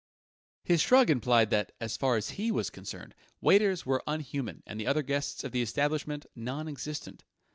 [0.63, 4.87] His shrug implied that, as far as he was concerned, waiters were unhuman and the
[4.87, 7.23] other guests of the establishment non existent.